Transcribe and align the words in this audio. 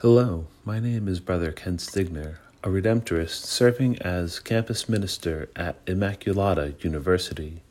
Hello, 0.00 0.46
my 0.64 0.78
name 0.78 1.08
is 1.08 1.18
Brother 1.18 1.50
Ken 1.50 1.76
Stigner, 1.76 2.36
a 2.62 2.68
Redemptorist 2.68 3.44
serving 3.46 4.00
as 4.00 4.38
campus 4.38 4.88
minister 4.88 5.48
at 5.56 5.84
Immaculata 5.86 6.80
University. 6.84 7.62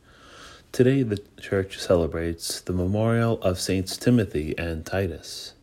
Today, 0.70 1.02
the 1.02 1.22
church 1.40 1.78
celebrates 1.78 2.60
the 2.60 2.74
memorial 2.74 3.40
of 3.40 3.58
Saints 3.58 3.96
Timothy 3.96 4.54
and 4.58 4.84
Titus. 4.84 5.54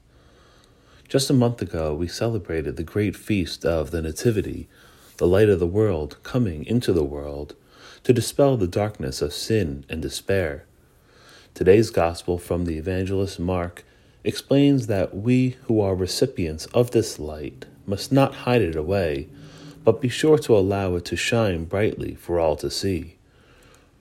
Just 1.07 1.29
a 1.29 1.33
month 1.33 1.61
ago, 1.61 1.93
we 1.93 2.07
celebrated 2.07 2.77
the 2.77 2.83
great 2.83 3.15
feast 3.15 3.63
of 3.63 3.91
the 3.91 4.01
Nativity, 4.01 4.67
the 5.17 5.27
light 5.27 5.49
of 5.49 5.59
the 5.59 5.67
world 5.67 6.17
coming 6.23 6.65
into 6.65 6.91
the 6.91 7.03
world 7.03 7.55
to 8.03 8.11
dispel 8.11 8.57
the 8.57 8.65
darkness 8.65 9.21
of 9.21 9.33
sin 9.33 9.85
and 9.87 10.01
despair. 10.01 10.65
Today's 11.53 11.91
Gospel 11.91 12.39
from 12.39 12.65
the 12.65 12.79
evangelist 12.79 13.39
Mark 13.39 13.83
explains 14.25 14.87
that 14.87 15.15
we 15.15 15.57
who 15.63 15.79
are 15.79 15.95
recipients 15.95 16.65
of 16.67 16.91
this 16.91 17.19
light 17.19 17.65
must 17.85 18.11
not 18.11 18.33
hide 18.33 18.61
it 18.61 18.75
away, 18.75 19.27
but 19.83 20.01
be 20.01 20.09
sure 20.09 20.37
to 20.39 20.57
allow 20.57 20.95
it 20.95 21.05
to 21.05 21.15
shine 21.15 21.65
brightly 21.65 22.15
for 22.15 22.39
all 22.39 22.55
to 22.55 22.71
see. 22.71 23.15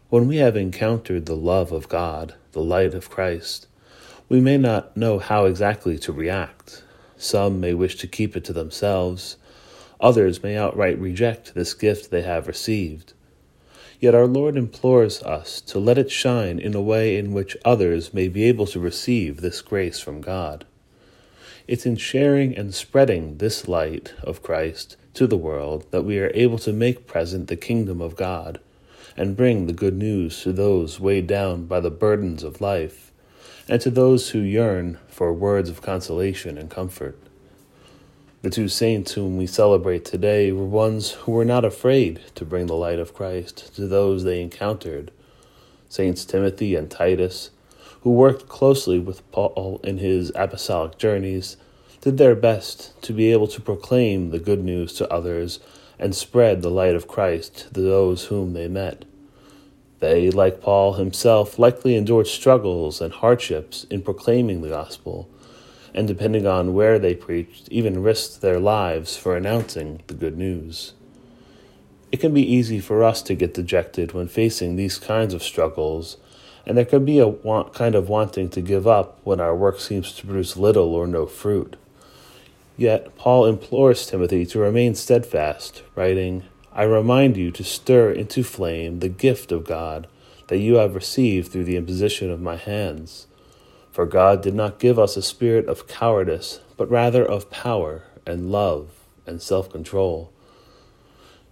When 0.09 0.29
we 0.29 0.37
have 0.37 0.57
encountered 0.57 1.27
the 1.27 1.37
love 1.37 1.73
of 1.73 1.89
God, 1.89 2.35
the 2.53 2.63
light 2.63 2.95
of 2.95 3.11
Christ, 3.11 3.67
we 4.29 4.41
may 4.41 4.57
not 4.57 4.97
know 4.97 5.19
how 5.19 5.45
exactly 5.45 5.99
to 5.99 6.13
react. 6.13 6.83
Some 7.17 7.61
may 7.61 7.75
wish 7.75 7.97
to 7.97 8.07
keep 8.07 8.37
it 8.37 8.45
to 8.45 8.53
themselves, 8.53 9.37
others 10.01 10.43
may 10.43 10.57
outright 10.57 10.99
reject 10.99 11.55
this 11.55 11.75
gift 11.75 12.11
they 12.11 12.23
have 12.23 12.47
received. 12.47 13.14
Yet 14.01 14.15
our 14.15 14.27
Lord 14.27 14.57
implores 14.57 15.23
us 15.23 15.61
to 15.63 15.79
let 15.79 15.99
it 15.99 16.11
shine 16.11 16.59
in 16.59 16.75
a 16.75 16.83
way 16.83 17.17
in 17.17 17.33
which 17.33 17.57
others 17.65 18.13
may 18.13 18.29
be 18.29 18.45
able 18.45 18.67
to 18.67 18.81
receive 18.81 19.41
this 19.41 19.63
grace 19.63 20.01
from 20.01 20.21
God. 20.21 20.65
It's 21.67 21.87
in 21.87 21.97
sharing 21.97 22.57
and 22.57 22.75
spreading 22.75 23.39
this 23.39 23.69
light 23.69 24.13
of 24.23 24.43
Christ 24.43 24.97
to 25.15 25.27
the 25.27 25.37
world 25.37 25.87
that 25.93 26.05
we 26.05 26.19
are 26.19 26.33
able 26.35 26.59
to 26.59 26.73
make 26.73 27.07
present 27.07 27.49
the 27.49 27.57
kingdom 27.57 28.01
of 28.01 28.17
God 28.17 28.61
and 29.17 29.37
bring 29.37 29.67
the 29.67 29.73
good 29.73 29.95
news 29.95 30.43
to 30.43 30.53
those 30.53 31.01
weighed 31.01 31.27
down 31.27 31.67
by 31.67 31.81
the 31.81 31.91
burdens 31.91 32.43
of 32.43 32.61
life 32.61 33.13
and 33.69 33.81
to 33.81 33.91
those 33.91 34.31
who 34.31 34.41
yearn 34.41 34.99
for 35.09 35.33
words 35.33 35.71
of 35.71 35.81
consolation 35.81 36.59
and 36.59 36.71
comfort. 36.71 37.19
The 38.45 38.51
two 38.51 38.69
saints 38.69 39.13
whom 39.13 39.39
we 39.39 39.47
celebrate 39.47 40.05
today 40.05 40.53
were 40.53 40.67
ones 40.67 41.13
who 41.13 41.33
were 41.33 41.47
not 41.47 41.65
afraid 41.65 42.21
to 42.35 42.45
bring 42.45 42.67
the 42.67 42.75
light 42.75 42.99
of 42.99 43.15
Christ 43.15 43.75
to 43.77 43.87
those 43.87 44.23
they 44.23 44.43
encountered. 44.43 45.11
Saints 45.89 46.27
Timothy 46.27 46.75
and 46.75 46.91
Titus, 46.91 47.53
who 48.03 48.11
worked 48.11 48.47
closely 48.47 48.99
with 48.99 49.29
Paul 49.33 49.81
in 49.83 49.97
his 49.97 50.31
apostolic 50.35 50.99
journeys, 50.99 51.57
did 52.03 52.19
their 52.19 52.35
best 52.35 53.01
to 53.01 53.15
be 53.15 53.33
able 53.33 53.49
to 53.49 53.63
proclaim 53.63 54.29
the 54.29 54.39
good 54.39 54.63
news 54.63 54.93
to 54.97 55.11
others 55.11 55.59
and 55.99 56.15
spread 56.15 56.61
the 56.61 56.71
light 56.71 56.95
of 56.95 57.09
Christ 57.09 57.73
to 57.73 57.81
those 57.81 58.27
whom 58.27 58.53
they 58.53 58.69
met. 58.69 59.07
They, 60.01 60.31
like 60.31 60.61
Paul 60.61 60.93
himself, 60.93 61.59
likely 61.59 61.97
endured 61.97 62.27
struggles 62.27 63.01
and 63.01 63.11
hardships 63.11 63.85
in 63.85 64.03
proclaiming 64.03 64.61
the 64.61 64.69
gospel 64.69 65.31
and 65.95 66.09
depending 66.09 66.47
on 66.47 66.75
where 66.75 66.99
they 66.99 67.15
preached, 67.15 67.69
even 67.71 68.03
risked 68.03 68.41
their 68.41 68.59
lives 68.59 69.17
for 69.17 69.37
announcing 69.37 70.03
the 70.09 70.15
good 70.15 70.37
news. 70.37 70.93
It 72.11 72.21
can 72.21 72.35
be 72.35 72.53
easy 72.53 72.81
for 72.81 73.03
us 73.03 73.23
to 73.23 73.35
get 73.35 73.55
dejected 73.55 74.13
when 74.13 74.29
facing 74.29 74.77
these 74.77 74.99
kinds 74.99 75.35
of 75.35 75.43
struggles, 75.43 76.17
and 76.67 76.77
there 76.77 76.85
can 76.85 77.05
be 77.05 77.19
a 77.19 77.29
want, 77.29 77.73
kind 77.75 77.95
of 77.95 78.09
wanting 78.09 78.49
to 78.51 78.61
give 78.61 78.87
up 78.87 79.19
when 79.25 79.41
our 79.41 79.55
work 79.55 79.81
seems 79.81 80.13
to 80.13 80.27
produce 80.27 80.57
little 80.57 80.95
or 80.95 81.07
no 81.07 81.27
fruit. 81.27 81.77
Yet, 82.77 83.17
Paul 83.17 83.47
implores 83.47 84.07
Timothy 84.07 84.45
to 84.47 84.59
remain 84.59 84.95
steadfast, 84.95 85.83
writing, 85.95 86.43
I 86.73 86.83
remind 86.83 87.37
you 87.37 87.53
to 87.53 87.63
stir 87.63 88.11
into 88.11 88.43
flame 88.43 88.99
the 88.99 89.09
gift 89.09 89.53
of 89.53 89.65
God 89.65 90.09
that 90.49 90.59
you 90.59 90.75
have 90.75 90.97
received 90.97 91.53
through 91.53 91.65
the 91.65 91.77
imposition 91.77 92.31
of 92.31 92.41
my 92.41 92.57
hands. 92.57 93.29
For 93.95 94.07
God 94.07 94.43
did 94.43 94.55
not 94.55 94.81
give 94.81 94.99
us 94.99 95.17
a 95.17 95.23
spirit 95.23 95.69
of 95.69 95.87
cowardice, 95.87 96.59
but 96.77 96.91
rather 96.91 97.25
of 97.25 97.49
power 97.49 98.03
and 98.27 98.51
love 98.51 98.91
and 99.25 99.41
self 99.41 99.71
control. 99.71 100.33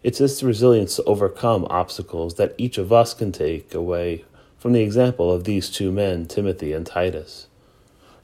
It's 0.03 0.19
this 0.19 0.43
resilience 0.43 0.97
to 0.97 1.05
overcome 1.05 1.69
obstacles 1.71 2.35
that 2.35 2.57
each 2.59 2.79
of 2.79 2.93
us 2.93 3.15
can 3.15 3.31
take 3.31 3.73
away 3.73 4.25
from 4.59 4.73
the 4.73 4.83
example 4.83 5.31
of 5.31 5.45
these 5.45 5.71
two 5.71 5.93
men, 5.93 6.27
Timothy 6.27 6.73
and 6.73 6.85
Titus. 6.85 7.47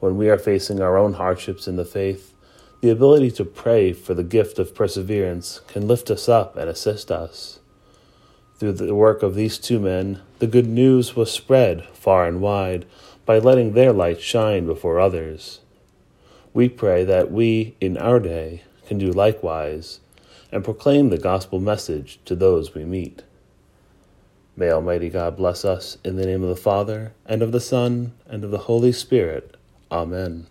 When 0.01 0.17
we 0.17 0.29
are 0.29 0.37
facing 0.37 0.83
our 0.83 0.99
own 0.99 1.13
hardships 1.13 1.69
in 1.69 1.77
the 1.77 1.85
faith, 1.85 2.35
the 2.81 2.91
ability 2.91 3.31
to 3.31 3.45
pray 3.45 3.93
for 3.93 4.15
the 4.15 4.25
gift 4.25 4.59
of 4.59 4.75
perseverance 4.75 5.61
can 5.69 5.87
lift 5.87 6.11
us 6.11 6.29
up 6.29 6.57
and 6.57 6.69
assist 6.69 7.13
us. 7.13 7.61
Through 8.57 8.73
the 8.73 8.97
work 8.97 9.23
of 9.23 9.37
these 9.37 9.59
two 9.59 9.79
men, 9.79 10.23
the 10.41 10.49
good 10.49 10.67
news 10.67 11.15
was 11.15 11.31
spread 11.31 11.85
far 11.93 12.27
and 12.27 12.41
wide 12.41 12.85
by 13.29 13.39
letting 13.39 13.75
their 13.75 13.93
light 13.93 14.23
shine 14.23 14.65
before 14.65 14.99
others. 14.99 15.61
We 16.55 16.67
pray 16.71 17.05
that 17.05 17.31
we, 17.31 17.77
in 17.79 17.99
our 17.99 18.21
day, 18.21 18.63
can 18.87 18.97
do 18.97 19.13
likewise 19.13 20.01
and 20.51 20.65
proclaim 20.65 21.11
the 21.11 21.19
gospel 21.19 21.61
message 21.61 22.21
to 22.25 22.35
those 22.35 22.75
we 22.75 22.87
meet. 22.87 23.25
May 24.57 24.71
Almighty 24.71 25.11
God 25.11 25.37
bless 25.37 25.63
us 25.67 25.99
in 26.03 26.17
the 26.17 26.25
name 26.25 26.43
of 26.43 26.49
the 26.49 26.57
Father, 26.57 27.13
and 27.27 27.43
of 27.43 27.53
the 27.53 27.61
Son, 27.61 28.15
and 28.27 28.45
of 28.45 28.51
the 28.51 28.61
Holy 28.61 28.93
Spirit. 28.93 29.59
Amen. 29.93 30.47